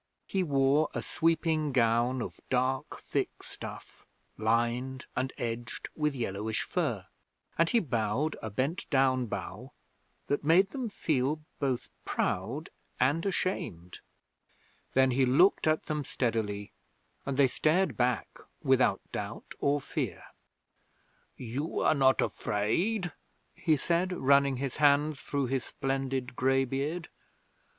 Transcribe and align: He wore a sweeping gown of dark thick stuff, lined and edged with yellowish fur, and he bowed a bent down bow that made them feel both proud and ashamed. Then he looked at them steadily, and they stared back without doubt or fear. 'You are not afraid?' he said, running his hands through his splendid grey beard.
He 0.25 0.41
wore 0.41 0.89
a 0.95 1.03
sweeping 1.03 1.71
gown 1.71 2.23
of 2.23 2.39
dark 2.49 2.97
thick 2.99 3.43
stuff, 3.43 4.07
lined 4.35 5.05
and 5.15 5.31
edged 5.37 5.89
with 5.95 6.15
yellowish 6.15 6.63
fur, 6.63 7.05
and 7.55 7.69
he 7.69 7.77
bowed 7.79 8.35
a 8.41 8.49
bent 8.49 8.89
down 8.89 9.27
bow 9.27 9.73
that 10.25 10.43
made 10.43 10.71
them 10.71 10.89
feel 10.89 11.41
both 11.59 11.87
proud 12.03 12.71
and 12.99 13.27
ashamed. 13.27 13.99
Then 14.93 15.11
he 15.11 15.23
looked 15.23 15.67
at 15.67 15.83
them 15.83 16.03
steadily, 16.03 16.71
and 17.23 17.37
they 17.37 17.45
stared 17.47 17.95
back 17.95 18.39
without 18.63 19.01
doubt 19.11 19.53
or 19.59 19.79
fear. 19.79 20.23
'You 21.37 21.79
are 21.79 21.93
not 21.93 22.23
afraid?' 22.23 23.13
he 23.53 23.77
said, 23.77 24.13
running 24.13 24.57
his 24.57 24.77
hands 24.77 25.19
through 25.21 25.45
his 25.45 25.63
splendid 25.63 26.35
grey 26.35 26.65
beard. 26.65 27.07